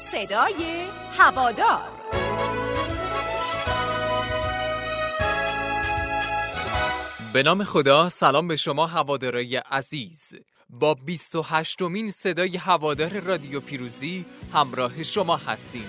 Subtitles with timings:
[0.00, 0.84] صدای
[1.18, 1.80] هوادار.
[7.32, 10.34] به نام خدا سلام به شما هوادارای عزیز.
[10.70, 14.24] با 28 مین صدای هوادار رادیو پیروزی
[14.54, 15.88] همراه شما هستیم.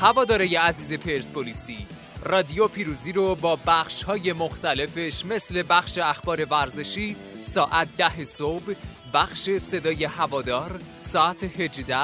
[0.00, 1.86] هوادارای عزیز پرسپولیسی
[2.24, 8.74] رادیو پیروزی رو با بخش های مختلفش مثل بخش اخبار ورزشی ساعت ده صبح
[9.14, 11.96] بخش صدای هوادار ساعت 18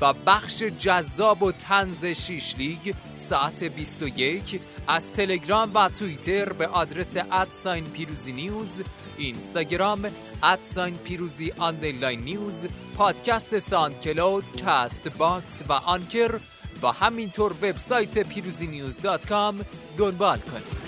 [0.00, 7.16] و بخش جذاب و طنز شیش لیگ ساعت 21 از تلگرام و توییتر به آدرس
[7.32, 8.82] at sign پیروزی News
[9.18, 10.10] اینستاگرام
[10.42, 16.38] at sign پیروزی underline News پادکست SoundCloud Castbox و Anchor
[16.84, 19.60] و همینطور وبسایت پیروزی نیوز دات کام
[19.96, 20.84] دنبال کنید.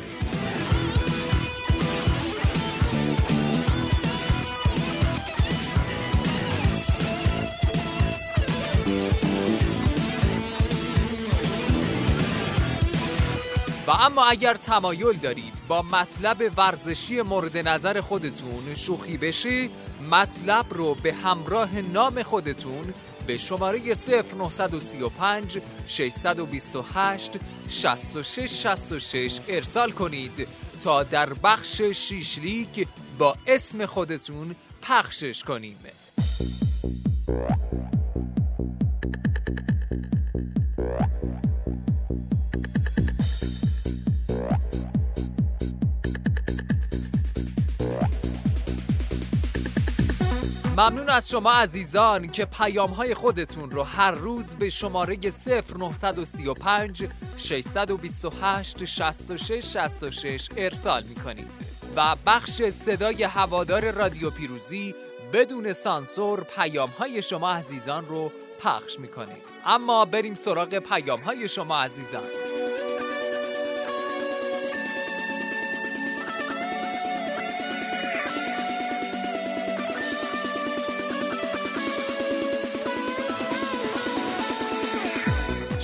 [13.86, 19.68] و اما اگر تمایل دارید با مطلب ورزشی مورد نظر خودتون شوخی بشه
[20.10, 22.94] مطلب رو به همراه نام خودتون
[23.26, 27.30] به شماره 0935 628
[27.68, 30.48] 6666 ارسال کنید
[30.82, 32.86] تا در بخش شیش لیگ
[33.18, 35.76] با اسم خودتون پخشش کنیم.
[50.78, 58.84] ممنون از شما عزیزان که پیام های خودتون رو هر روز به شماره 0935 628
[58.84, 61.50] 66 66 ارسال می کنید
[61.96, 64.94] و بخش صدای هوادار رادیو پیروزی
[65.32, 71.48] بدون سانسور پیام های شما عزیزان رو پخش می کنید اما بریم سراغ پیام های
[71.48, 72.45] شما عزیزان.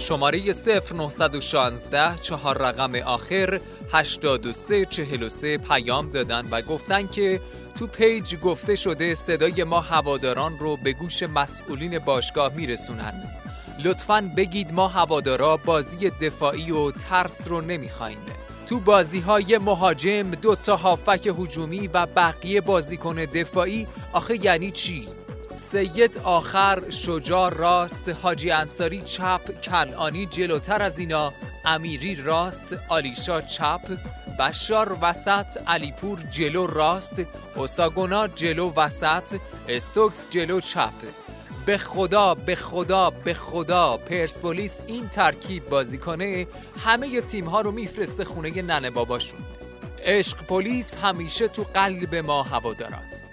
[0.02, 0.52] شماره
[0.88, 3.60] 0916 چهار رقم آخر
[3.92, 7.40] 8343 پیام دادن و گفتن که
[7.78, 13.22] تو پیج گفته شده صدای ما هواداران رو به گوش مسئولین باشگاه میرسونن
[13.84, 18.18] لطفا بگید ما هوادارا بازی دفاعی و ترس رو نمی‌خوایم
[18.66, 25.08] تو بازی های مهاجم دوتا هافک هجومی و بقیه بازیکن دفاعی آخه یعنی چی؟
[25.62, 31.32] سید آخر شجاع راست حاجی انصاری چپ کنعانی جلوتر از اینا
[31.64, 33.80] امیری راست آلیشا چپ
[34.38, 37.22] بشار وسط علیپور جلو راست
[37.56, 39.36] اوساگونا جلو وسط
[39.68, 40.92] استوکس جلو چپ.
[41.66, 46.46] به خدا به خدا به خدا پرسپولیس این ترکیب بازی کنه
[46.84, 49.40] همه تیم ها رو میفرسته خونه ننه باباشون.
[50.04, 53.31] عشق پلیس همیشه تو قلب ما هوادار است.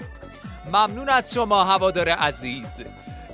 [0.68, 2.82] ممنون از شما هوادار عزیز.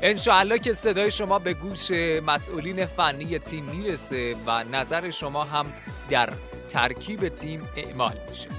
[0.01, 1.91] انشاءالله که صدای شما به گوش
[2.25, 5.73] مسئولین فنی تیم می‌رسه و نظر شما هم
[6.09, 6.29] در
[6.69, 8.49] ترکیب تیم اعمال میشه.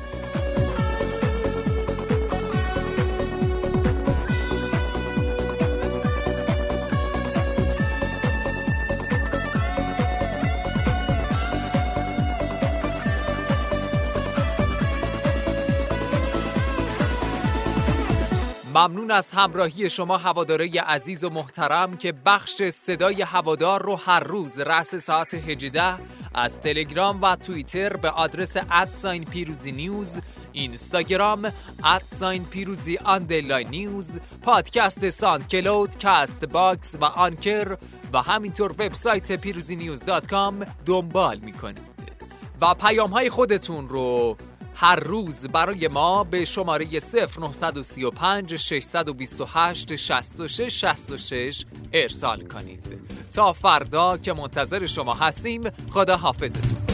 [18.77, 24.61] ممنون از همراهی شما هوادار عزیز و محترم که بخش صدای هوادار رو هر روز
[24.61, 25.95] رأس ساعت 18
[26.35, 30.21] از تلگرام و توییتر به آدرس at sign پیروزی News
[30.53, 31.53] اینستاگرام
[31.85, 37.77] at sign پیروزی underline News پادکست SoundCloud Castbox و Anchor
[38.13, 42.17] و همینطور وبسایت پیروزی News dot com دنبال می‌کنید.
[42.61, 44.37] و پیام های خودتون رو
[44.79, 52.99] هر روز برای ما به شماره 0935 628 66 66 ارسال کنید.
[53.33, 56.86] تا فردا که منتظر شما هستیم خدا حافظتون